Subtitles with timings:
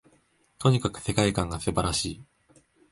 [0.57, 2.23] とにかく世界観が素晴らしい